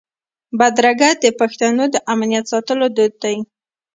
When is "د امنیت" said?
1.93-2.45